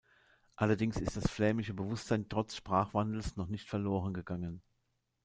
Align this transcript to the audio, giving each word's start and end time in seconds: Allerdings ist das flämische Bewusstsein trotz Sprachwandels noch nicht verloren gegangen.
Allerdings 0.55 0.99
ist 0.99 1.15
das 1.15 1.29
flämische 1.29 1.75
Bewusstsein 1.75 2.27
trotz 2.27 2.55
Sprachwandels 2.55 3.35
noch 3.35 3.49
nicht 3.49 3.69
verloren 3.69 4.15
gegangen. 4.15 4.63